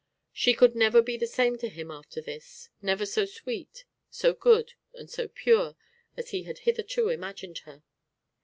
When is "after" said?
1.91-2.21